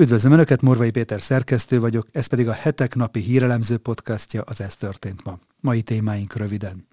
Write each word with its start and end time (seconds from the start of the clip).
Üdvözlöm 0.00 0.32
Önöket, 0.32 0.62
Morvai 0.62 0.90
Péter 0.90 1.20
szerkesztő 1.20 1.80
vagyok, 1.80 2.06
ez 2.12 2.26
pedig 2.26 2.48
a 2.48 2.52
hetek 2.52 2.94
napi 2.94 3.20
hírelemző 3.20 3.76
podcastja, 3.76 4.42
az 4.42 4.60
Ez 4.60 4.76
történt 4.76 5.24
ma. 5.24 5.38
Mai 5.60 5.82
témáink 5.82 6.36
röviden. 6.36 6.86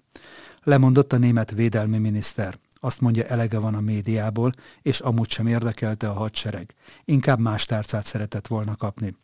Lemondott 0.62 1.12
a 1.12 1.16
német 1.16 1.50
védelmi 1.50 1.98
miniszter. 1.98 2.58
Azt 2.80 3.00
mondja, 3.00 3.24
elege 3.24 3.58
van 3.58 3.74
a 3.74 3.80
médiából, 3.80 4.52
és 4.82 5.00
amúgy 5.00 5.30
sem 5.30 5.46
érdekelte 5.46 6.08
a 6.08 6.12
hadsereg. 6.12 6.74
Inkább 7.04 7.38
más 7.38 7.64
tárcát 7.64 8.06
szeretett 8.06 8.46
volna 8.46 8.76
kapni. 8.76 9.16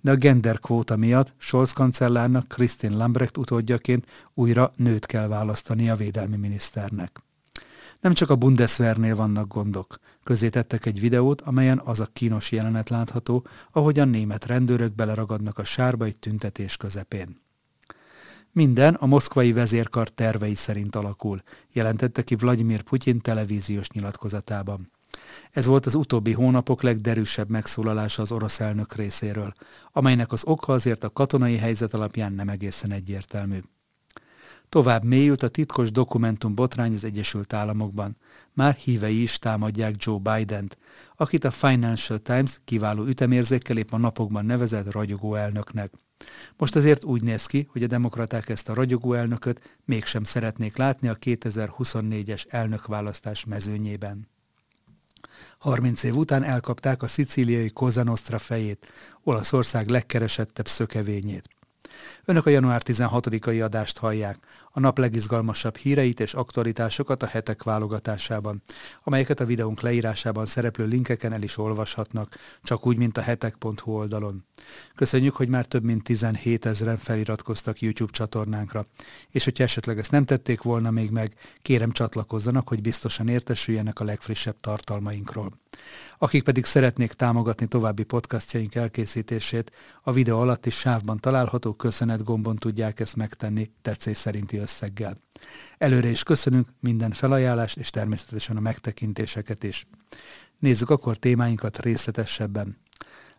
De 0.00 0.10
a 0.10 0.16
gender 0.16 0.58
kvóta 0.58 0.96
miatt 0.96 1.34
Scholz 1.38 1.72
kancellárnak 1.72 2.48
Christine 2.48 2.96
Lambrecht 2.96 3.36
utódjaként 3.36 4.06
újra 4.34 4.70
nőt 4.76 5.06
kell 5.06 5.28
választani 5.28 5.90
a 5.90 5.96
védelmi 5.96 6.36
miniszternek. 6.36 7.22
Nem 8.00 8.14
csak 8.14 8.30
a 8.30 8.36
Bundeswehrnél 8.36 9.16
vannak 9.16 9.48
gondok. 9.48 9.98
Közé 10.24 10.48
tettek 10.48 10.86
egy 10.86 11.00
videót, 11.00 11.40
amelyen 11.40 11.80
az 11.84 12.00
a 12.00 12.08
kínos 12.12 12.52
jelenet 12.52 12.88
látható, 12.88 13.46
ahogy 13.72 13.98
a 13.98 14.04
német 14.04 14.46
rendőrök 14.46 14.94
beleragadnak 14.94 15.58
a 15.58 15.64
sárba 15.64 16.04
egy 16.04 16.18
tüntetés 16.18 16.76
közepén. 16.76 17.36
Minden 18.52 18.94
a 18.94 19.06
moszkvai 19.06 19.52
vezérkar 19.52 20.08
tervei 20.08 20.54
szerint 20.54 20.96
alakul, 20.96 21.42
jelentette 21.72 22.22
ki 22.22 22.34
Vladimir 22.34 22.82
Putyin 22.82 23.20
televíziós 23.20 23.88
nyilatkozatában. 23.88 24.90
Ez 25.50 25.66
volt 25.66 25.86
az 25.86 25.94
utóbbi 25.94 26.32
hónapok 26.32 26.82
legderűsebb 26.82 27.48
megszólalása 27.48 28.22
az 28.22 28.32
orosz 28.32 28.60
elnök 28.60 28.94
részéről, 28.94 29.52
amelynek 29.92 30.32
az 30.32 30.44
oka 30.44 30.72
azért 30.72 31.04
a 31.04 31.10
katonai 31.10 31.56
helyzet 31.56 31.94
alapján 31.94 32.32
nem 32.32 32.48
egészen 32.48 32.90
egyértelmű. 32.90 33.58
Tovább 34.70 35.04
mélyült 35.04 35.42
a 35.42 35.48
titkos 35.48 35.90
dokumentum 35.90 36.54
botrány 36.54 36.92
az 36.92 37.04
Egyesült 37.04 37.52
Államokban. 37.52 38.16
Már 38.52 38.74
hívei 38.74 39.22
is 39.22 39.38
támadják 39.38 39.94
Joe 39.98 40.18
Biden-t, 40.18 40.78
akit 41.16 41.44
a 41.44 41.50
Financial 41.50 42.18
Times 42.18 42.60
kiváló 42.64 43.04
ütemérzékkel 43.04 43.76
épp 43.76 43.92
a 43.92 43.98
napokban 43.98 44.44
nevezett 44.44 44.92
ragyogó 44.92 45.34
elnöknek. 45.34 45.92
Most 46.56 46.76
azért 46.76 47.04
úgy 47.04 47.22
néz 47.22 47.46
ki, 47.46 47.68
hogy 47.70 47.82
a 47.82 47.86
demokraták 47.86 48.48
ezt 48.48 48.68
a 48.68 48.74
ragyogó 48.74 49.12
elnököt 49.12 49.78
mégsem 49.84 50.24
szeretnék 50.24 50.76
látni 50.76 51.08
a 51.08 51.16
2024-es 51.16 52.44
elnökválasztás 52.48 53.44
mezőnyében. 53.44 54.28
30 55.58 56.02
év 56.02 56.16
után 56.16 56.42
elkapták 56.42 57.02
a 57.02 57.06
szicíliai 57.06 57.70
Cosa 57.70 58.02
Nostra 58.02 58.38
fejét, 58.38 58.86
Olaszország 59.22 59.88
legkeresettebb 59.88 60.68
szökevényét. 60.68 61.48
Önök 62.24 62.46
a 62.46 62.50
január 62.50 62.82
16-ai 62.84 63.64
adást 63.64 63.98
hallják, 63.98 64.38
a 64.72 64.80
nap 64.80 64.98
legizgalmasabb 64.98 65.76
híreit 65.76 66.20
és 66.20 66.34
aktualitásokat 66.34 67.22
a 67.22 67.26
hetek 67.26 67.62
válogatásában, 67.62 68.62
amelyeket 69.02 69.40
a 69.40 69.44
videónk 69.44 69.80
leírásában 69.80 70.46
szereplő 70.46 70.86
linkeken 70.86 71.32
el 71.32 71.42
is 71.42 71.58
olvashatnak, 71.58 72.36
csak 72.62 72.86
úgy, 72.86 72.96
mint 72.96 73.18
a 73.18 73.20
hetek.hu 73.20 73.92
oldalon. 73.92 74.44
Köszönjük, 74.94 75.36
hogy 75.36 75.48
már 75.48 75.64
több 75.66 75.84
mint 75.84 76.02
17 76.02 76.66
ezeren 76.66 76.98
feliratkoztak 76.98 77.80
YouTube 77.80 78.12
csatornánkra, 78.12 78.86
és 79.30 79.44
hogyha 79.44 79.64
esetleg 79.64 79.98
ezt 79.98 80.10
nem 80.10 80.24
tették 80.24 80.62
volna 80.62 80.90
még 80.90 81.10
meg, 81.10 81.34
kérem 81.62 81.90
csatlakozzanak, 81.90 82.68
hogy 82.68 82.80
biztosan 82.80 83.28
értesüljenek 83.28 84.00
a 84.00 84.04
legfrissebb 84.04 84.56
tartalmainkról. 84.60 85.58
Akik 86.18 86.42
pedig 86.42 86.64
szeretnék 86.64 87.12
támogatni 87.12 87.66
további 87.66 88.04
podcastjaink 88.04 88.74
elkészítését, 88.74 89.72
a 90.02 90.12
videó 90.12 90.40
alatti 90.40 90.70
sávban 90.70 91.18
található 91.18 91.72
köszönet 91.74 92.24
gombon 92.24 92.56
tudják 92.56 93.00
ezt 93.00 93.16
megtenni 93.16 93.70
tetszés 93.82 94.16
szerinti 94.16 94.56
összeggel. 94.56 95.16
Előre 95.78 96.08
is 96.08 96.22
köszönünk 96.22 96.68
minden 96.80 97.10
felajánlást 97.10 97.76
és 97.76 97.90
természetesen 97.90 98.56
a 98.56 98.60
megtekintéseket 98.60 99.64
is. 99.64 99.86
Nézzük 100.58 100.90
akkor 100.90 101.16
témáinkat 101.16 101.78
részletesebben. 101.78 102.76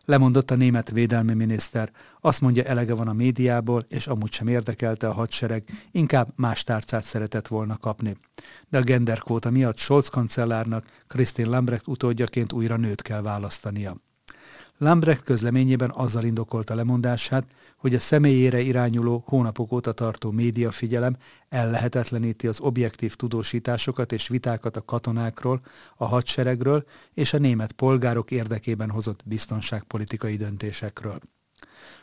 Lemondott 0.04 0.50
a 0.50 0.54
német 0.56 0.90
védelmi 0.90 1.34
miniszter, 1.34 1.90
azt 2.20 2.40
mondja 2.40 2.64
elege 2.64 2.94
van 2.94 3.08
a 3.08 3.12
médiából, 3.12 3.86
és 3.88 4.06
amúgy 4.06 4.32
sem 4.32 4.46
érdekelte 4.46 5.08
a 5.08 5.12
hadsereg, 5.12 5.64
inkább 5.90 6.32
más 6.36 6.62
tárcát 6.62 7.04
szeretett 7.04 7.48
volna 7.48 7.76
kapni. 7.76 8.16
De 8.68 8.78
a 8.78 8.82
genderkvóta 8.82 9.50
miatt 9.50 9.76
Scholz 9.76 10.08
kancellárnak 10.08 10.86
Christine 11.06 11.48
Lambrecht 11.48 11.86
utódjaként 11.86 12.52
újra 12.52 12.76
nőt 12.76 13.02
kell 13.02 13.20
választania. 13.20 13.96
Lambrecht 14.78 15.22
közleményében 15.22 15.90
azzal 15.90 16.24
indokolta 16.24 16.74
lemondását, 16.74 17.44
hogy 17.76 17.94
a 17.94 17.98
személyére 18.00 18.60
irányuló 18.60 19.22
hónapok 19.26 19.72
óta 19.72 19.92
tartó 19.92 20.30
médiafigyelem 20.30 21.16
ellehetetleníti 21.48 22.46
az 22.46 22.60
objektív 22.60 23.14
tudósításokat 23.14 24.12
és 24.12 24.28
vitákat 24.28 24.76
a 24.76 24.84
katonákról, 24.84 25.60
a 25.96 26.04
hadseregről 26.04 26.84
és 27.14 27.32
a 27.32 27.38
német 27.38 27.72
polgárok 27.72 28.30
érdekében 28.30 28.90
hozott 28.90 29.20
biztonságpolitikai 29.24 30.36
döntésekről. 30.36 31.18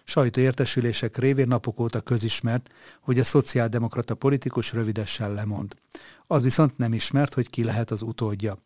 Sajtóértesülések 0.04 1.18
révén 1.18 1.48
napok 1.48 1.80
óta 1.80 2.02
közismert, 2.02 2.70
hogy 3.02 3.20
a 3.20 3.24
szociáldemokrata 3.24 4.16
politikus 4.16 4.74
rövidesen 4.74 5.34
lemond. 5.34 5.76
Az 6.32 6.42
viszont 6.42 6.78
nem 6.78 6.94
ismert, 6.94 7.34
hogy 7.34 7.50
ki 7.50 7.64
lehet 7.64 7.92
az 7.92 8.02
utódja. 8.02 8.58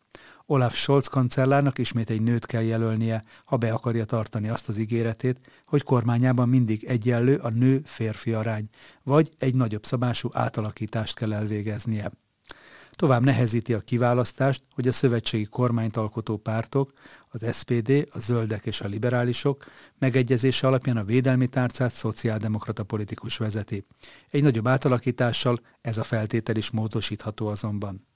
Olaf 0.46 0.74
Scholz 0.74 1.06
kancellárnak 1.06 1.78
ismét 1.78 2.10
egy 2.10 2.22
nőt 2.22 2.46
kell 2.46 2.62
jelölnie, 2.62 3.24
ha 3.44 3.56
be 3.56 3.72
akarja 3.72 4.04
tartani 4.04 4.48
azt 4.48 4.68
az 4.68 4.78
ígéretét, 4.78 5.40
hogy 5.66 5.82
kormányában 5.82 6.48
mindig 6.48 6.84
egyenlő 6.84 7.36
a 7.36 7.48
nő-férfi 7.48 8.32
arány, 8.32 8.68
vagy 9.02 9.30
egy 9.38 9.54
nagyobb 9.54 9.86
szabású 9.86 10.28
átalakítást 10.32 11.14
kell 11.14 11.32
elvégeznie. 11.32 12.12
Tovább 12.94 13.24
nehezíti 13.24 13.74
a 13.74 13.80
kiválasztást, 13.80 14.62
hogy 14.74 14.88
a 14.88 14.92
szövetségi 14.92 15.44
kormányt 15.44 15.96
alkotó 15.96 16.36
pártok, 16.36 16.92
az 17.28 17.56
SPD, 17.56 18.08
a 18.12 18.18
zöldek 18.18 18.66
és 18.66 18.80
a 18.80 18.88
liberálisok 18.88 19.64
megegyezése 19.98 20.66
alapján 20.66 20.96
a 20.96 21.04
védelmi 21.04 21.46
tárcát 21.46 21.92
szociáldemokrata 21.92 22.84
politikus 22.84 23.36
vezeti. 23.36 23.86
Egy 24.30 24.42
nagyobb 24.42 24.66
átalakítással 24.66 25.60
ez 25.80 25.98
a 25.98 26.04
feltétel 26.04 26.56
is 26.56 26.70
módosítható 26.70 27.46
azonban. 27.46 28.06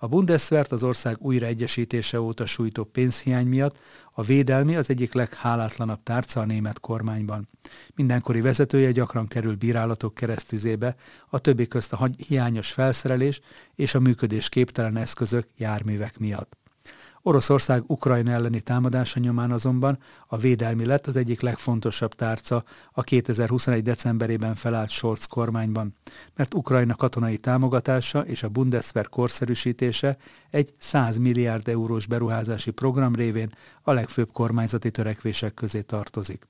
A 0.00 0.06
Bundeswehrt 0.06 0.72
az 0.72 0.82
ország 0.82 1.16
újraegyesítése 1.18 2.20
óta 2.20 2.46
sújtó 2.46 2.84
pénzhiány 2.84 3.46
miatt 3.46 3.78
a 4.10 4.22
védelmi 4.22 4.76
az 4.76 4.90
egyik 4.90 5.12
leghálátlanabb 5.12 6.02
tárca 6.02 6.40
a 6.40 6.44
német 6.44 6.80
kormányban. 6.80 7.48
Mindenkori 7.94 8.40
vezetője 8.40 8.92
gyakran 8.92 9.26
kerül 9.26 9.56
bírálatok 9.56 10.14
keresztüzébe, 10.14 10.96
a 11.28 11.38
többi 11.38 11.68
közt 11.68 11.92
a 11.92 12.10
hiányos 12.26 12.72
felszerelés 12.72 13.40
és 13.74 13.94
a 13.94 14.00
működés 14.00 14.48
képtelen 14.48 14.96
eszközök, 14.96 15.48
járművek 15.56 16.18
miatt. 16.18 16.56
Oroszország 17.22 17.82
Ukrajna 17.86 18.30
elleni 18.30 18.60
támadása 18.60 19.20
nyomán 19.20 19.50
azonban 19.50 19.98
a 20.26 20.36
védelmi 20.36 20.84
lett 20.84 21.06
az 21.06 21.16
egyik 21.16 21.40
legfontosabb 21.40 22.14
tárca 22.14 22.64
a 22.92 23.02
2021. 23.02 23.82
decemberében 23.82 24.54
felállt 24.54 24.90
Scholz 24.90 25.24
kormányban, 25.24 25.94
mert 26.36 26.54
Ukrajna 26.54 26.94
katonai 26.94 27.36
támogatása 27.36 28.20
és 28.20 28.42
a 28.42 28.48
Bundeswehr 28.48 29.08
korszerűsítése 29.08 30.16
egy 30.50 30.72
100 30.78 31.16
milliárd 31.16 31.68
eurós 31.68 32.06
beruházási 32.06 32.70
program 32.70 33.14
révén 33.14 33.54
a 33.82 33.92
legfőbb 33.92 34.32
kormányzati 34.32 34.90
törekvések 34.90 35.54
közé 35.54 35.80
tartozik. 35.80 36.46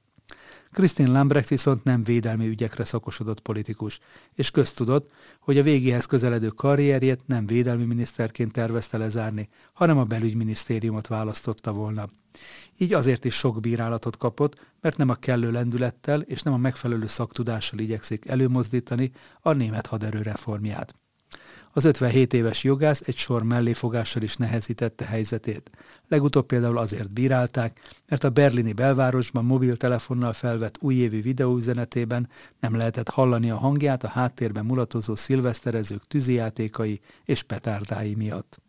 Christine 0.72 1.10
Lambrecht 1.10 1.48
viszont 1.48 1.84
nem 1.84 2.02
védelmi 2.02 2.46
ügyekre 2.48 2.84
szakosodott 2.84 3.40
politikus, 3.40 3.98
és 4.34 4.50
köztudott, 4.50 5.10
hogy 5.40 5.58
a 5.58 5.62
végéhez 5.62 6.04
közeledő 6.04 6.48
karrierjét 6.48 7.26
nem 7.26 7.46
védelmi 7.46 7.84
miniszterként 7.84 8.52
tervezte 8.52 8.98
lezárni, 8.98 9.48
hanem 9.72 9.98
a 9.98 10.04
belügyminisztériumot 10.04 11.06
választotta 11.06 11.72
volna. 11.72 12.08
Így 12.78 12.92
azért 12.92 13.24
is 13.24 13.34
sok 13.34 13.60
bírálatot 13.60 14.16
kapott, 14.16 14.70
mert 14.80 14.96
nem 14.96 15.08
a 15.08 15.14
kellő 15.14 15.50
lendülettel 15.50 16.20
és 16.20 16.42
nem 16.42 16.52
a 16.52 16.56
megfelelő 16.56 17.06
szaktudással 17.06 17.78
igyekszik 17.78 18.28
előmozdítani 18.28 19.12
a 19.40 19.52
német 19.52 19.86
haderő 19.86 20.22
reformját. 20.22 20.94
Az 21.78 21.84
57 21.84 22.34
éves 22.34 22.64
jogász 22.64 23.02
egy 23.04 23.16
sor 23.16 23.42
melléfogással 23.42 24.22
is 24.22 24.36
nehezítette 24.36 25.04
helyzetét. 25.04 25.70
Legutóbb 26.08 26.46
például 26.46 26.78
azért 26.78 27.12
bírálták, 27.12 27.80
mert 28.08 28.24
a 28.24 28.30
berlini 28.30 28.72
belvárosban 28.72 29.44
mobiltelefonnal 29.44 30.32
felvett 30.32 30.76
újévi 30.80 31.20
videóüzenetében 31.20 32.28
nem 32.60 32.76
lehetett 32.76 33.08
hallani 33.08 33.50
a 33.50 33.56
hangját 33.56 34.04
a 34.04 34.08
háttérben 34.08 34.64
mulatozó 34.64 35.14
szilveszterezők 35.14 36.06
tűzijátékai 36.06 37.00
és 37.24 37.42
petárdái 37.42 38.14
miatt. 38.14 38.60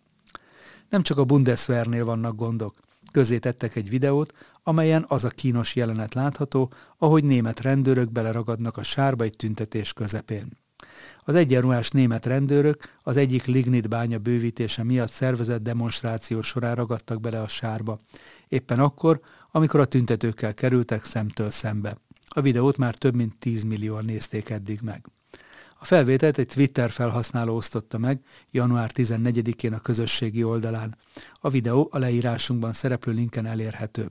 Nem 0.90 1.02
csak 1.02 1.18
a 1.18 1.26
Bundeswehrnél 1.26 2.06
vannak 2.06 2.36
gondok. 2.36 2.76
Közé 3.12 3.38
tettek 3.38 3.76
egy 3.76 3.90
videót, 3.90 4.34
amelyen 4.64 5.06
az 5.08 5.24
a 5.24 5.30
kínos 5.30 5.76
jelenet 5.76 6.14
látható, 6.14 6.72
ahogy 6.98 7.24
német 7.24 7.62
rendőrök 7.62 8.12
beleragadnak 8.12 8.78
a 8.78 8.84
sárba 8.84 9.24
egy 9.24 9.36
tüntetés 9.36 9.94
közepén. 9.94 10.68
Az 11.24 11.36
egyenruhás 11.36 11.90
német 11.90 12.26
rendőrök 12.26 12.98
az 13.04 13.18
egyik 13.18 13.46
lignit 13.46 13.90
bánya 13.90 14.18
bővítése 14.18 14.84
miatt 14.84 15.12
szervezett 15.12 15.64
demonstráció 15.64 16.42
során 16.42 16.76
ragadtak 16.76 17.22
bele 17.22 17.42
a 17.42 17.48
sárba. 17.48 18.00
Éppen 18.48 18.80
akkor, 18.80 19.20
amikor 19.52 19.80
a 19.80 19.86
tüntetőkkel 19.86 20.54
kerültek 20.54 21.04
szemtől 21.04 21.52
szembe. 21.52 21.98
A 22.28 22.42
videót 22.42 22.78
már 22.78 22.96
több 22.96 23.16
mint 23.16 23.36
10 23.40 23.64
millióan 23.64 24.06
nézték 24.06 24.50
eddig 24.50 24.80
meg. 24.82 25.06
A 25.80 25.86
felvételt 25.86 26.38
egy 26.38 26.48
Twitter 26.48 26.92
felhasználó 26.92 27.56
osztotta 27.56 27.98
meg 27.98 28.22
január 28.52 28.92
14-én 28.94 29.74
a 29.74 29.80
közösségi 29.80 30.44
oldalán. 30.44 30.98
A 31.40 31.50
videó 31.50 31.88
a 31.92 31.98
leírásunkban 31.98 32.74
szereplő 32.74 33.14
linken 33.14 33.46
elérhető. 33.46 34.10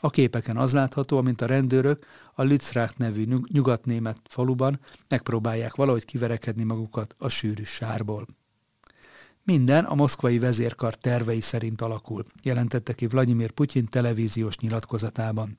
A 0.00 0.10
képeken 0.10 0.56
az 0.56 0.72
látható, 0.72 1.18
amint 1.18 1.40
a 1.40 1.46
rendőrök 1.46 2.06
a 2.34 2.42
Lützrát 2.42 2.98
nevű 2.98 3.26
nyugatnémet 3.52 4.20
faluban 4.28 4.80
megpróbálják 5.08 5.74
valahogy 5.74 6.04
kiverekedni 6.04 6.64
magukat 6.64 7.14
a 7.18 7.28
sűrű 7.28 7.62
sárból. 7.62 8.26
Minden 9.48 9.84
a 9.84 9.94
moszkvai 9.94 10.38
vezérkar 10.38 10.94
tervei 10.94 11.40
szerint 11.40 11.80
alakul, 11.80 12.24
jelentette 12.42 12.92
ki 12.92 13.06
Vladimir 13.06 13.50
Putyin 13.50 13.86
televíziós 13.86 14.56
nyilatkozatában. 14.56 15.58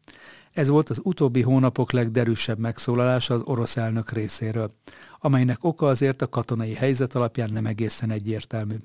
Ez 0.51 0.68
volt 0.68 0.89
az 0.89 1.00
utóbbi 1.04 1.42
hónapok 1.42 1.92
legderűsebb 1.92 2.60
megszólalása 2.60 3.33
az 3.33 3.42
orosz 3.44 3.77
elnök 3.77 4.12
részéről, 4.12 4.72
amelynek 5.19 5.63
oka 5.63 5.88
azért 5.88 6.22
a 6.22 6.30
katonai 6.30 6.74
helyzet 6.74 7.15
alapján 7.15 7.51
nem 7.51 7.65
egészen 7.65 8.12
egyértelmű. 8.12 8.75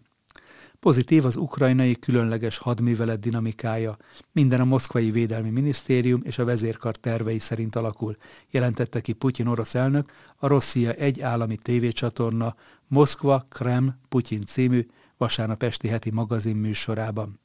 Pozitív 0.85 1.25
az 1.25 1.37
ukrajnai 1.37 1.99
különleges 1.99 2.59
hadművelet 2.59 3.21
dinamikája. 3.21 3.97
Minden 4.33 4.61
a 4.61 4.65
moszkvai 4.65 5.11
védelmi 5.11 5.51
minisztérium 5.51 6.21
és 6.25 6.39
a 6.39 6.45
vezérkar 6.45 6.97
tervei 6.97 7.39
szerint 7.39 7.77
alakul, 7.77 8.15
jelentette 8.51 9.01
ki 9.01 9.13
Putyin 9.13 9.47
orosz 9.47 9.75
elnök 9.75 10.13
a 10.37 10.47
Rosszia 10.47 10.93
egy 10.93 11.21
állami 11.21 11.57
tévécsatorna 11.57 12.55
Moszkva 12.89 13.47
Krem 13.49 13.99
Putyin 14.09 14.45
című 14.45 14.87
vasárnap 15.17 15.63
esti 15.63 15.89
heti 15.89 16.11
magazin 16.11 16.57
műsorában. 16.57 17.41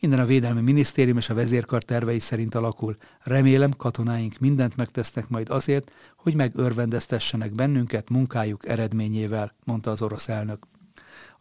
Minden 0.00 0.18
a 0.18 0.26
Védelmi 0.26 0.60
Minisztérium 0.60 1.16
és 1.16 1.30
a 1.30 1.34
vezérkar 1.34 1.82
tervei 1.82 2.18
szerint 2.18 2.54
alakul. 2.54 2.96
Remélem, 3.22 3.70
katonáink 3.70 4.38
mindent 4.38 4.76
megtesznek 4.76 5.28
majd 5.28 5.50
azért, 5.50 5.92
hogy 6.16 6.34
megörvendeztessenek 6.34 7.52
bennünket 7.52 8.08
munkájuk 8.08 8.68
eredményével, 8.68 9.54
mondta 9.64 9.90
az 9.90 10.02
orosz 10.02 10.28
elnök. 10.28 10.69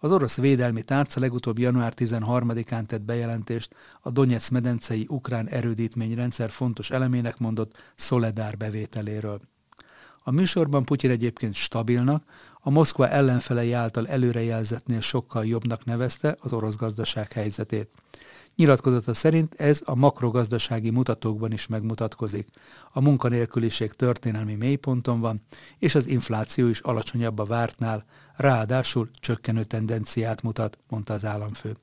Az 0.01 0.11
orosz 0.11 0.37
védelmi 0.37 0.83
tárca 0.83 1.19
legutóbb 1.19 1.59
január 1.59 1.93
13-án 1.95 2.85
tett 2.85 3.01
bejelentést 3.01 3.75
a 4.01 4.09
Donetsz 4.09 4.49
medencei 4.49 5.05
ukrán 5.09 5.47
erődítményrendszer 5.47 6.49
fontos 6.49 6.91
elemének 6.91 7.37
mondott 7.37 7.77
Szoledár 7.95 8.57
bevételéről. 8.57 9.39
A 10.23 10.31
műsorban 10.31 10.85
Putyin 10.85 11.09
egyébként 11.09 11.53
stabilnak, 11.53 12.23
a 12.59 12.69
Moszkva 12.69 13.09
ellenfelei 13.09 13.73
által 13.73 14.07
előrejelzetnél 14.07 15.01
sokkal 15.01 15.45
jobbnak 15.45 15.85
nevezte 15.85 16.37
az 16.39 16.53
orosz 16.53 16.75
gazdaság 16.75 17.31
helyzetét. 17.31 17.89
Nyilatkozata 18.55 19.13
szerint 19.13 19.53
ez 19.53 19.81
a 19.85 19.95
makrogazdasági 19.95 20.89
mutatókban 20.89 21.51
is 21.51 21.67
megmutatkozik. 21.67 22.47
A 22.91 23.01
munkanélküliség 23.01 23.93
történelmi 23.93 24.55
mélyponton 24.55 25.19
van, 25.19 25.41
és 25.77 25.95
az 25.95 26.07
infláció 26.07 26.67
is 26.67 26.79
alacsonyabb 26.79 27.39
a 27.39 27.45
vártnál, 27.45 28.05
ráadásul 28.39 29.09
csökkenő 29.19 29.63
tendenciát 29.63 30.41
mutat, 30.41 30.77
mondta 30.87 31.13
az 31.13 31.25
államfő. 31.25 31.75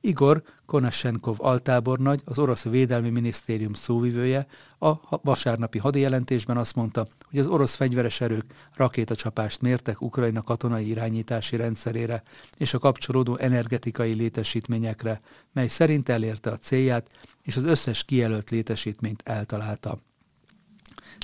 Igor 0.00 0.42
Konashenkov 0.66 1.36
altábornagy, 1.38 2.22
az 2.24 2.38
orosz 2.38 2.62
védelmi 2.62 3.10
minisztérium 3.10 3.72
szóvivője 3.72 4.46
a 4.78 5.18
vasárnapi 5.22 5.78
hadijelentésben 5.78 6.56
azt 6.56 6.74
mondta, 6.74 7.06
hogy 7.30 7.38
az 7.38 7.46
orosz 7.46 7.74
fegyveres 7.74 8.20
erők 8.20 8.44
rakétacsapást 8.74 9.60
mértek 9.60 10.00
Ukrajna 10.00 10.42
katonai 10.42 10.88
irányítási 10.88 11.56
rendszerére 11.56 12.22
és 12.56 12.74
a 12.74 12.78
kapcsolódó 12.78 13.36
energetikai 13.36 14.12
létesítményekre, 14.12 15.20
mely 15.52 15.68
szerint 15.68 16.08
elérte 16.08 16.50
a 16.50 16.58
célját, 16.58 17.10
és 17.42 17.56
az 17.56 17.62
összes 17.64 18.04
kijelölt 18.04 18.50
létesítményt 18.50 19.22
eltalálta. 19.24 19.98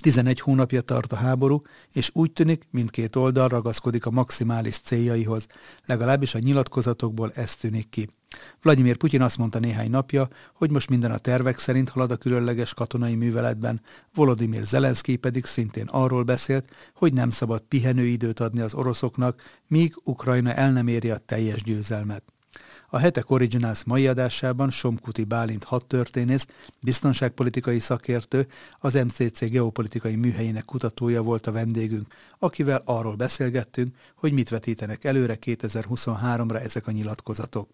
11 0.04 0.40
hónapja 0.40 0.80
tart 0.80 1.12
a 1.12 1.16
háború, 1.16 1.62
és 1.92 2.10
úgy 2.12 2.32
tűnik, 2.32 2.66
mindkét 2.70 3.16
oldal 3.16 3.48
ragaszkodik 3.48 4.06
a 4.06 4.10
maximális 4.10 4.78
céljaihoz, 4.78 5.46
legalábbis 5.86 6.34
a 6.34 6.38
nyilatkozatokból 6.38 7.32
ez 7.34 7.54
tűnik 7.54 7.88
ki. 7.88 8.08
Vladimir 8.62 8.96
Putyin 8.96 9.22
azt 9.22 9.38
mondta 9.38 9.58
néhány 9.58 9.90
napja, 9.90 10.28
hogy 10.54 10.70
most 10.70 10.88
minden 10.88 11.10
a 11.10 11.18
tervek 11.18 11.58
szerint 11.58 11.88
halad 11.88 12.10
a 12.10 12.16
különleges 12.16 12.74
katonai 12.74 13.14
műveletben, 13.14 13.80
Volodymyr 14.14 14.64
Zelenszky 14.64 15.16
pedig 15.16 15.44
szintén 15.44 15.86
arról 15.86 16.22
beszélt, 16.22 16.70
hogy 16.94 17.12
nem 17.12 17.30
szabad 17.30 17.60
pihenőidőt 17.60 18.40
adni 18.40 18.60
az 18.60 18.74
oroszoknak, 18.74 19.40
míg 19.68 19.94
Ukrajna 20.02 20.52
el 20.52 20.72
nem 20.72 20.88
éri 20.88 21.10
a 21.10 21.18
teljes 21.18 21.62
győzelmet. 21.62 22.33
A 22.94 22.98
Hetek 22.98 23.30
Originals 23.30 23.84
mai 23.84 24.06
adásában 24.06 24.70
Somkuti 24.70 25.24
Bálint 25.24 25.64
hadtörténész, 25.64 26.46
biztonságpolitikai 26.80 27.78
szakértő, 27.78 28.46
az 28.78 28.94
MCC 28.94 29.50
geopolitikai 29.50 30.16
műhelyének 30.16 30.64
kutatója 30.64 31.22
volt 31.22 31.46
a 31.46 31.52
vendégünk, 31.52 32.14
akivel 32.38 32.82
arról 32.84 33.14
beszélgettünk, 33.14 33.96
hogy 34.16 34.32
mit 34.32 34.48
vetítenek 34.48 35.04
előre 35.04 35.38
2023-ra 35.40 36.62
ezek 36.62 36.86
a 36.86 36.90
nyilatkozatok. 36.90 37.68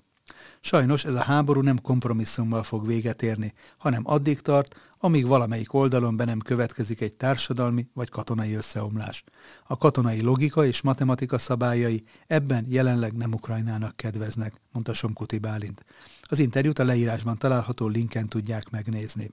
Sajnos 0.61 1.05
ez 1.05 1.15
a 1.15 1.23
háború 1.23 1.61
nem 1.61 1.81
kompromisszummal 1.81 2.62
fog 2.62 2.87
véget 2.87 3.23
érni, 3.23 3.53
hanem 3.79 4.03
addig 4.05 4.41
tart, 4.41 4.81
amíg 4.99 5.27
valamelyik 5.27 5.73
oldalon 5.73 6.17
be 6.17 6.25
nem 6.25 6.38
következik 6.38 7.00
egy 7.00 7.15
társadalmi 7.15 7.88
vagy 7.94 8.09
katonai 8.09 8.55
összeomlás. 8.55 9.25
A 9.67 9.77
katonai 9.77 10.23
logika 10.23 10.65
és 10.65 10.82
matematika 10.82 11.38
szabályai 11.38 12.05
ebben 12.27 12.65
jelenleg 12.69 13.12
nem 13.12 13.32
Ukrajnának 13.32 13.97
kedveznek, 13.97 14.61
mondta 14.73 14.94
Somkuti 14.94 15.38
Bálint. 15.38 15.85
Az 16.23 16.38
interjút 16.38 16.79
a 16.79 16.85
leírásban 16.85 17.38
található 17.38 17.87
linken 17.87 18.29
tudják 18.29 18.71
megnézni. 18.71 19.31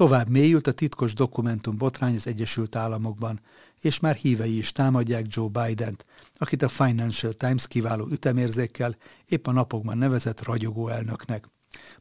Tovább 0.00 0.28
mélyült 0.28 0.66
a 0.66 0.72
titkos 0.72 1.14
dokumentum 1.14 1.76
botrány 1.76 2.14
az 2.14 2.26
Egyesült 2.26 2.76
Államokban, 2.76 3.40
és 3.80 4.00
már 4.00 4.14
hívei 4.14 4.56
is 4.56 4.72
támadják 4.72 5.24
Joe 5.28 5.48
Biden-t, 5.48 6.04
akit 6.38 6.62
a 6.62 6.68
Financial 6.68 7.32
Times 7.32 7.68
kiváló 7.68 8.08
ütemérzékkel 8.10 8.96
épp 9.28 9.46
a 9.46 9.52
napokban 9.52 9.98
nevezett 9.98 10.42
ragyogó 10.42 10.88
elnöknek. 10.88 11.48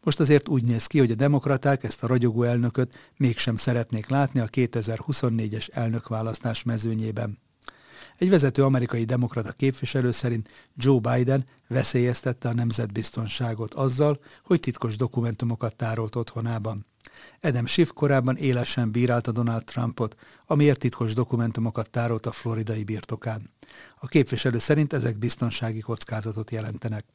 Most 0.02 0.20
azért 0.20 0.48
úgy 0.50 0.64
néz 0.64 0.86
ki, 0.86 1.00
hogy 1.00 1.12
a 1.12 1.16
demokraták 1.16 1.84
ezt 1.84 2.04
a 2.04 2.08
ragyogó 2.08 2.44
elnököt 2.44 3.12
mégsem 3.18 3.56
szeretnék 3.56 4.08
látni 4.08 4.40
a 4.40 4.48
2024-es 4.48 5.70
elnökválasztás 5.72 6.64
mezőnyében. 6.64 7.40
Egy 8.18 8.30
vezető 8.30 8.64
amerikai 8.64 9.04
demokrata 9.04 9.52
képviselő 9.52 10.12
szerint 10.12 10.72
Joe 10.76 11.00
Biden 11.00 11.46
veszélyeztette 11.68 12.50
a 12.50 12.54
nemzetbiztonságot 12.54 13.74
azzal, 13.74 14.20
hogy 14.44 14.60
titkos 14.60 14.96
dokumentumokat 14.98 15.76
tárolt 15.76 16.16
otthonában. 16.16 16.88
Adam 17.42 17.66
Schiff 17.66 17.90
korábban 17.94 18.36
élesen 18.36 18.92
bírálta 18.92 19.32
Donald 19.32 19.64
Trumpot, 19.64 20.16
amiért 20.46 20.80
titkos 20.80 21.14
dokumentumokat 21.14 21.90
tárolt 21.90 22.26
a 22.26 22.32
floridai 22.32 22.84
birtokán. 22.84 23.50
A 24.00 24.08
képviselő 24.08 24.58
szerint 24.58 24.94
ezek 24.94 25.18
biztonsági 25.18 25.80
kockázatot 25.80 26.52
jelentenek. 26.52 27.06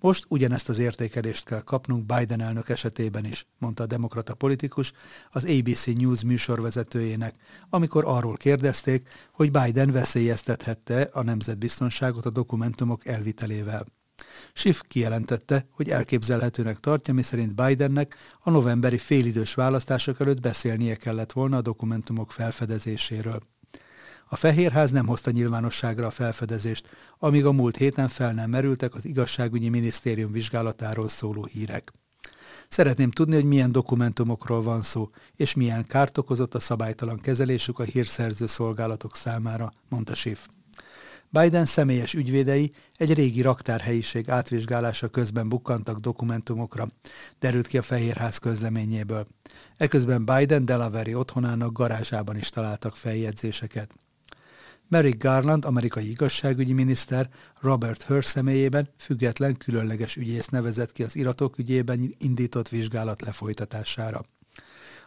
Most 0.00 0.24
ugyanezt 0.28 0.68
az 0.68 0.78
értékelést 0.78 1.44
kell 1.44 1.60
kapnunk 1.60 2.06
Biden 2.06 2.40
elnök 2.40 2.68
esetében 2.68 3.24
is, 3.24 3.46
mondta 3.58 3.82
a 3.82 3.86
demokrata 3.86 4.34
politikus 4.34 4.92
az 5.30 5.44
ABC 5.44 5.86
News 5.86 6.22
műsorvezetőjének, 6.22 7.34
amikor 7.70 8.04
arról 8.06 8.36
kérdezték, 8.36 9.08
hogy 9.32 9.50
Biden 9.50 9.90
veszélyeztethette 9.90 11.08
a 11.12 11.22
nemzetbiztonságot 11.22 12.26
a 12.26 12.30
dokumentumok 12.30 13.06
elvitelével. 13.06 13.86
Schiff 14.52 14.80
kijelentette, 14.88 15.66
hogy 15.70 15.90
elképzelhetőnek 15.90 16.80
tartja, 16.80 17.14
miszerint 17.14 17.54
Bidennek 17.54 18.16
a 18.40 18.50
novemberi 18.50 18.98
félidős 18.98 19.54
választások 19.54 20.20
előtt 20.20 20.40
beszélnie 20.40 20.94
kellett 20.94 21.32
volna 21.32 21.56
a 21.56 21.62
dokumentumok 21.62 22.32
felfedezéséről. 22.32 23.40
A 24.28 24.36
Fehérház 24.36 24.90
nem 24.90 25.06
hozta 25.06 25.30
nyilvánosságra 25.30 26.06
a 26.06 26.10
felfedezést, 26.10 26.88
amíg 27.18 27.44
a 27.44 27.52
múlt 27.52 27.76
héten 27.76 28.08
fel 28.08 28.32
nem 28.32 28.50
merültek 28.50 28.94
az 28.94 29.04
igazságügyi 29.04 29.68
minisztérium 29.68 30.32
vizsgálatáról 30.32 31.08
szóló 31.08 31.44
hírek. 31.44 31.92
Szeretném 32.68 33.10
tudni, 33.10 33.34
hogy 33.34 33.44
milyen 33.44 33.72
dokumentumokról 33.72 34.62
van 34.62 34.82
szó, 34.82 35.10
és 35.36 35.54
milyen 35.54 35.86
kárt 35.86 36.18
okozott 36.18 36.54
a 36.54 36.60
szabálytalan 36.60 37.18
kezelésük 37.18 37.78
a 37.78 37.82
hírszerző 37.82 38.46
szolgálatok 38.46 39.16
számára, 39.16 39.72
mondta 39.88 40.14
Schiff. 40.14 40.46
Biden 41.32 41.64
személyes 41.64 42.14
ügyvédei 42.14 42.72
egy 42.96 43.14
régi 43.14 43.40
raktárhelyiség 43.40 44.30
átvizsgálása 44.30 45.08
közben 45.08 45.48
bukkantak 45.48 45.98
dokumentumokra, 45.98 46.88
derült 47.38 47.66
ki 47.66 47.78
a 47.78 47.82
Fehérház 47.82 48.38
közleményéből. 48.38 49.26
Eközben 49.76 50.24
Biden 50.24 50.64
Delaware 50.64 51.16
otthonának 51.16 51.72
garázsában 51.72 52.36
is 52.36 52.48
találtak 52.48 52.96
feljegyzéseket. 52.96 53.94
Merrick 54.88 55.22
Garland, 55.22 55.64
amerikai 55.64 56.10
igazságügyi 56.10 56.72
miniszter, 56.72 57.28
Robert 57.60 58.02
Hur 58.02 58.24
személyében 58.24 58.88
független 58.96 59.56
különleges 59.56 60.16
ügyész 60.16 60.46
nevezett 60.46 60.92
ki 60.92 61.02
az 61.02 61.16
iratok 61.16 61.58
ügyében 61.58 62.14
indított 62.18 62.68
vizsgálat 62.68 63.20
lefolytatására. 63.20 64.20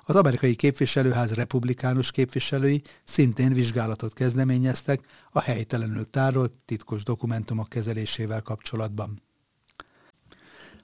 Az 0.05 0.15
amerikai 0.15 0.55
képviselőház 0.55 1.33
republikánus 1.33 2.11
képviselői 2.11 2.81
szintén 3.03 3.53
vizsgálatot 3.53 4.13
kezdeményeztek 4.13 4.99
a 5.31 5.41
helytelenül 5.41 6.09
tárolt 6.09 6.53
titkos 6.65 7.03
dokumentumok 7.03 7.69
kezelésével 7.69 8.41
kapcsolatban. 8.41 9.21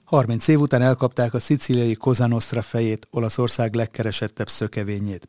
30 0.04 0.48
év 0.48 0.60
után 0.60 0.82
elkapták 0.82 1.34
a 1.34 1.40
szicíliai 1.40 1.94
Cosa 1.94 2.26
Nostra 2.26 2.62
fejét, 2.62 3.06
Olaszország 3.10 3.74
legkeresettebb 3.74 4.48
szökevényét. 4.48 5.28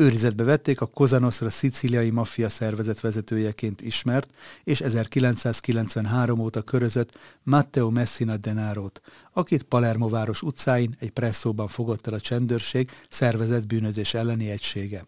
Őrizetbe 0.00 0.44
vették 0.44 0.80
a 0.80 0.86
Cosa 0.86 1.18
Nostra 1.18 1.50
szicíliai 1.50 2.10
maffia 2.10 2.48
szervezet 2.48 3.00
vezetőjeként 3.00 3.80
ismert 3.80 4.30
és 4.64 4.80
1993 4.80 6.38
óta 6.38 6.62
körözött 6.62 7.18
Matteo 7.42 7.90
Messina 7.90 8.36
Denárót, 8.36 9.00
akit 9.32 9.62
Palermo 9.62 10.08
város 10.08 10.42
utcáin 10.42 10.96
egy 10.98 11.10
presszóban 11.10 11.68
fogott 11.68 12.06
el 12.06 12.14
a 12.14 12.20
csendőrség 12.20 12.90
szervezett 13.08 13.66
bűnözés 13.66 14.14
elleni 14.14 14.50
egysége. 14.50 15.06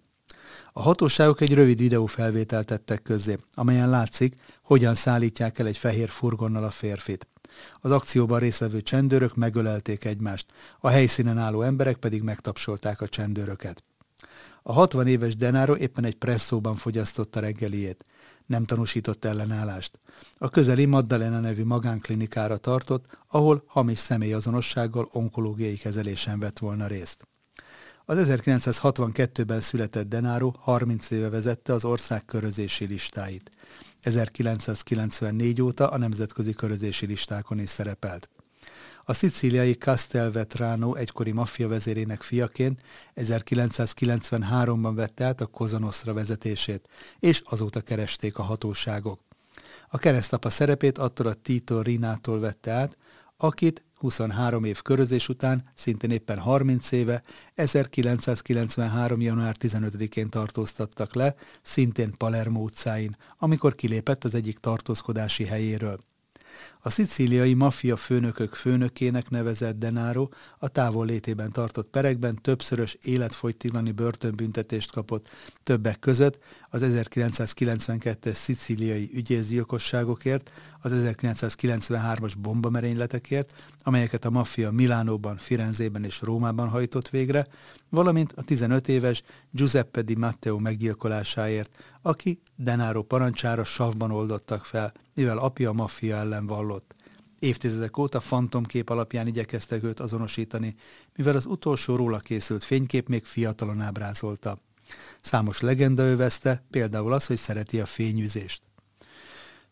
A 0.73 0.83
hatóságok 0.83 1.41
egy 1.41 1.55
rövid 1.55 1.79
videófelvételt 1.79 2.67
tettek 2.67 3.03
közzé, 3.03 3.39
amelyen 3.55 3.91
látszik, 3.91 4.35
hogyan 4.63 4.95
szállítják 4.95 5.59
el 5.59 5.67
egy 5.67 5.79
fehér 5.79 6.09
furgonnal 6.09 6.65
a 6.65 6.71
férfit. 6.71 7.29
Az 7.81 7.91
akcióban 7.91 8.39
résztvevő 8.39 8.81
csendőrök 8.81 9.35
megölelték 9.35 10.05
egymást, 10.05 10.47
a 10.81 10.89
helyszínen 10.89 11.39
álló 11.39 11.63
emberek 11.63 11.97
pedig 11.97 12.23
megtapsolták 12.23 13.01
a 13.01 13.09
csendőröket. 13.09 13.83
A 14.63 14.73
60 14.73 15.07
éves 15.07 15.37
Denaro 15.37 15.75
éppen 15.75 16.05
egy 16.05 16.17
presszóban 16.17 16.75
fogyasztotta 16.75 17.41
reggeliét. 17.41 18.05
Nem 18.47 18.65
tanúsított 18.65 19.25
ellenállást. 19.25 20.01
A 20.39 20.49
közeli 20.49 20.85
Maddalena 20.85 21.41
nevű 21.41 21.65
magánklinikára 21.65 22.57
tartott, 22.57 23.07
ahol 23.29 23.65
hamis 23.67 23.99
személyazonossággal 23.99 25.09
onkológiai 25.13 25.77
kezelésen 25.77 26.39
vett 26.39 26.59
volna 26.59 26.87
részt. 26.87 27.27
Az 28.05 28.19
1962-ben 28.21 29.61
született 29.61 30.09
Denaro 30.09 30.53
30 30.59 31.11
éve 31.11 31.29
vezette 31.29 31.73
az 31.73 31.85
ország 31.85 32.25
körözési 32.25 32.87
listáit. 32.87 33.51
1994 34.01 35.63
óta 35.63 35.89
a 35.89 35.99
nemzetközi 35.99 36.53
körözési 36.53 37.07
listákon 37.07 37.59
is 37.59 37.69
szerepelt. 37.69 38.31
A 39.05 39.13
szicíliai 39.13 39.73
Castelvetrano 39.73 40.95
egykori 40.95 41.33
maffia 41.33 41.69
vezérének 41.69 42.23
fiaként 42.23 42.83
1993-ban 43.17 44.93
vette 44.95 45.25
át 45.25 45.41
a 45.41 45.47
Cosa 45.47 45.79
Nostra 45.79 46.13
vezetését, 46.13 46.89
és 47.19 47.43
azóta 47.45 47.81
keresték 47.81 48.39
a 48.39 48.43
hatóságok. 48.43 49.21
A 49.89 49.99
keresztapa 49.99 50.51
szerepét 50.51 50.99
attól 50.99 51.27
a 51.27 51.33
Tito 51.33 51.81
Rinától 51.81 52.41
vette 52.41 52.71
át, 52.71 52.97
akit 53.37 53.85
23 53.95 54.65
év 54.65 54.83
körözés 54.83 55.29
után, 55.29 55.71
szintén 55.75 56.11
éppen 56.11 56.39
30 56.39 56.93
éve, 56.93 57.23
1993. 57.55 59.21
január 59.21 59.57
15-én 59.61 60.29
tartóztattak 60.29 61.15
le, 61.15 61.35
szintén 61.63 62.15
Palermo 62.17 62.61
utcáin, 62.61 63.17
amikor 63.39 63.75
kilépett 63.75 64.25
az 64.25 64.35
egyik 64.35 64.59
tartózkodási 64.59 65.45
helyéről. 65.45 65.99
A 66.85 66.91
szicíliai 66.91 67.55
maffia 67.55 67.97
főnökök 67.97 68.55
főnökének 68.55 69.31
nevezett 69.31 69.79
Denaro 69.79 70.29
a 70.59 70.69
távol 70.69 71.07
létében 71.07 71.51
tartott 71.51 71.89
perekben 71.89 72.39
többszörös 72.43 72.99
életfogytiglani 73.03 73.93
börtönbüntetést 73.93 74.93
kapott, 74.93 75.29
többek 75.63 75.99
között 75.99 76.39
az 76.71 76.83
1992-es 76.85 78.33
szicíliai 78.33 79.11
ügyészgyilkosságokért, 79.13 80.53
az 80.81 80.93
1993-as 80.95 82.33
bombamerényletekért, 82.39 83.55
amelyeket 83.83 84.25
a 84.25 84.31
maffia 84.31 84.71
Milánóban, 84.71 85.37
Firenzében 85.37 86.05
és 86.05 86.21
Rómában 86.21 86.69
hajtott 86.69 87.09
végre, 87.09 87.47
valamint 87.89 88.33
a 88.37 88.43
15 88.43 88.89
éves 88.89 89.23
Giuseppe 89.51 90.03
di 90.03 90.15
Matteo 90.15 90.59
meggyilkolásáért, 90.59 91.99
aki 92.03 92.41
Denaro 92.57 93.03
parancsára 93.03 93.65
savban 93.65 94.11
oldottak 94.11 94.65
fel, 94.65 94.93
mivel 95.15 95.39
apja 95.39 95.71
a 95.71 95.73
maffia 95.73 96.17
ellen 96.17 96.47
vallott. 96.47 96.72
Évtizedek 97.43 97.97
óta 97.97 98.21
fantomkép 98.21 98.89
alapján 98.89 99.27
igyekeztek 99.27 99.85
őt 99.85 100.01
azonosítani, 100.01 100.75
mivel 101.17 101.37
az 101.37 101.47
utolsó 101.47 101.97
róla 101.97 102.19
készült 102.19 102.65
fénykép 102.65 103.09
még 103.09 103.25
fiatalon 103.25 103.81
ábrázolta. 103.81 104.59
Számos 105.21 105.61
legenda 105.61 106.03
övezte, 106.03 106.65
például 106.71 107.13
az, 107.13 107.27
hogy 107.27 107.37
szereti 107.37 107.81
a 107.81 107.87
fényűzést. 107.87 108.63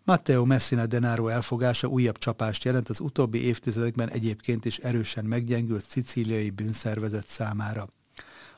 Matteo 0.05 0.45
Messina 0.45 0.87
Denaro 0.87 1.29
elfogása 1.29 1.87
újabb 1.87 2.19
csapást 2.19 2.65
jelent 2.65 2.89
az 2.89 3.01
utóbbi 3.01 3.43
évtizedekben 3.45 4.09
egyébként 4.09 4.65
is 4.65 4.79
erősen 4.79 5.25
meggyengült 5.25 5.85
szicíliai 5.89 6.51
bűnszervezet 6.51 7.29
számára. 7.29 7.87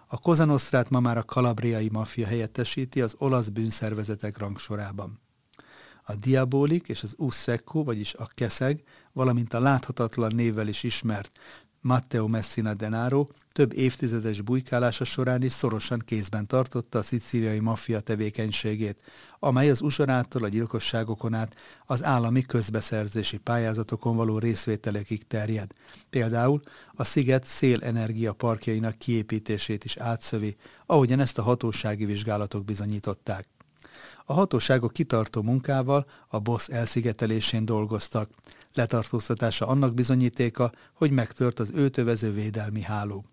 A 0.06 0.18
Kozanosztrát 0.18 0.90
ma 0.90 1.00
már 1.00 1.16
a 1.16 1.24
kalabriai 1.24 1.88
maffia 1.88 2.26
helyettesíti 2.26 3.00
az 3.00 3.14
olasz 3.18 3.48
bűnszervezetek 3.48 4.38
rangsorában. 4.38 5.20
A 6.02 6.14
diabolik 6.14 6.88
és 6.88 7.02
az 7.02 7.14
uszekko, 7.16 7.84
vagyis 7.84 8.14
a 8.14 8.30
keszeg, 8.34 8.82
valamint 9.12 9.54
a 9.54 9.60
láthatatlan 9.60 10.34
névvel 10.34 10.68
is 10.68 10.82
ismert 10.82 11.40
Matteo 11.82 12.26
Messina 12.26 12.74
Denaro 12.74 13.26
több 13.52 13.72
évtizedes 13.72 14.40
bujkálása 14.40 15.04
során 15.04 15.42
is 15.42 15.52
szorosan 15.52 16.02
kézben 16.04 16.46
tartotta 16.46 16.98
a 16.98 17.02
szicíliai 17.02 17.58
maffia 17.58 18.00
tevékenységét, 18.00 19.02
amely 19.38 19.70
az 19.70 19.80
usorától 19.80 20.44
a 20.44 20.48
gyilkosságokon 20.48 21.34
át 21.34 21.56
az 21.86 22.04
állami 22.04 22.42
közbeszerzési 22.42 23.38
pályázatokon 23.38 24.16
való 24.16 24.38
részvételekig 24.38 25.26
terjed. 25.26 25.70
Például 26.10 26.60
a 26.94 27.04
sziget 27.04 27.44
szélenergia 27.44 28.32
parkjainak 28.32 28.98
kiépítését 28.98 29.84
is 29.84 29.96
átszövi, 29.96 30.56
ahogyan 30.86 31.20
ezt 31.20 31.38
a 31.38 31.42
hatósági 31.42 32.04
vizsgálatok 32.04 32.64
bizonyították. 32.64 33.48
A 34.24 34.32
hatóságok 34.32 34.92
kitartó 34.92 35.42
munkával 35.42 36.06
a 36.28 36.38
boss 36.38 36.68
elszigetelésén 36.68 37.64
dolgoztak. 37.64 38.30
Letartóztatása 38.74 39.66
annak 39.66 39.94
bizonyítéka, 39.94 40.72
hogy 40.92 41.10
megtört 41.10 41.58
az 41.58 41.70
őtövező 41.74 42.32
védelmi 42.32 42.82
háló. 42.82 43.24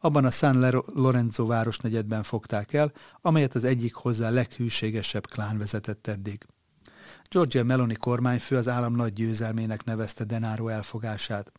Abban 0.00 0.24
a 0.24 0.30
San 0.30 0.82
Lorenzo 0.94 1.46
városnegyedben 1.46 2.22
fogták 2.22 2.72
el, 2.72 2.92
amelyet 3.20 3.54
az 3.54 3.64
egyik 3.64 3.94
hozzá 3.94 4.30
leghűségesebb 4.30 5.26
klán 5.26 5.58
vezetett 5.58 6.06
eddig. 6.06 6.46
Georgia 7.30 7.64
Meloni 7.64 7.94
kormányfő 7.94 8.56
az 8.56 8.68
állam 8.68 8.94
nagy 8.94 9.12
győzelmének 9.12 9.84
nevezte 9.84 10.24
Denaro 10.24 10.68
elfogását. 10.68 11.52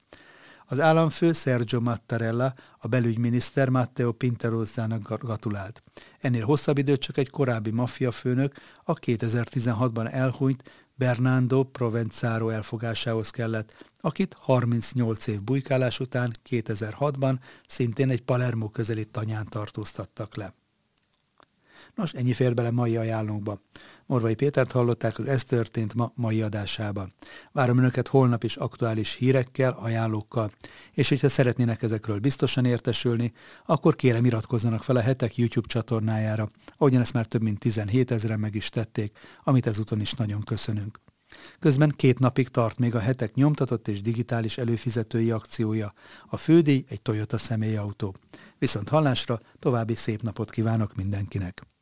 Az 0.67 0.79
államfő 0.79 1.33
Sergio 1.33 1.79
Mattarella, 1.79 2.53
a 2.77 2.87
belügyminiszter 2.87 3.69
Matteo 3.69 4.11
Pinterozzának 4.11 5.19
gratulált. 5.23 5.83
Ennél 6.19 6.45
hosszabb 6.45 6.77
időt 6.77 7.01
csak 7.01 7.17
egy 7.17 7.29
korábbi 7.29 7.71
maffia 7.71 8.11
főnök, 8.11 8.55
a 8.83 8.93
2016-ban 8.93 10.13
elhunyt 10.13 10.63
Bernardo 10.95 11.63
Provenzaro 11.63 12.49
elfogásához 12.49 13.29
kellett, 13.29 13.75
akit 13.99 14.35
38 14.39 15.27
év 15.27 15.41
bujkálás 15.41 15.99
után 15.99 16.31
2006-ban 16.49 17.35
szintén 17.67 18.09
egy 18.09 18.21
Palermo 18.21 18.69
közeli 18.69 19.05
tanyán 19.05 19.45
tartóztattak 19.49 20.35
le. 20.35 20.53
Nos, 21.95 22.11
ennyi 22.13 22.33
fér 22.33 22.53
bele 22.53 22.71
mai 22.71 22.97
ajánlónkba. 22.97 23.61
Morvai 24.05 24.35
Pétert 24.35 24.71
hallották 24.71 25.19
az 25.19 25.27
Ez 25.27 25.43
történt 25.43 25.93
ma 25.93 26.11
mai 26.15 26.41
adásában. 26.41 27.13
Várom 27.51 27.77
Önöket 27.77 28.07
holnap 28.07 28.43
is 28.43 28.55
aktuális 28.55 29.13
hírekkel, 29.13 29.77
ajánlókkal, 29.79 30.51
és 30.93 31.09
hogyha 31.09 31.29
szeretnének 31.29 31.81
ezekről 31.81 32.19
biztosan 32.19 32.65
értesülni, 32.65 33.33
akkor 33.65 33.95
kérem 33.95 34.25
iratkozzanak 34.25 34.83
fel 34.83 34.95
a 34.95 35.01
hetek 35.01 35.37
YouTube 35.37 35.67
csatornájára, 35.67 36.49
ahogyan 36.77 37.01
ezt 37.01 37.13
már 37.13 37.25
több 37.25 37.41
mint 37.41 37.59
17 37.59 38.11
ezeren 38.11 38.39
meg 38.39 38.55
is 38.55 38.69
tették, 38.69 39.17
amit 39.43 39.67
ezúton 39.67 39.99
is 39.99 40.13
nagyon 40.13 40.43
köszönünk. 40.43 40.99
Közben 41.59 41.93
két 41.95 42.19
napig 42.19 42.49
tart 42.49 42.77
még 42.77 42.95
a 42.95 42.99
hetek 42.99 43.33
nyomtatott 43.33 43.87
és 43.87 44.01
digitális 44.01 44.57
előfizetői 44.57 45.31
akciója. 45.31 45.93
A 46.27 46.37
fődíj 46.37 46.85
egy 46.89 47.01
Toyota 47.01 47.37
személyautó. 47.37 48.15
Viszont 48.57 48.89
hallásra 48.89 49.39
további 49.59 49.95
szép 49.95 50.21
napot 50.21 50.49
kívánok 50.49 50.95
mindenkinek! 50.95 51.73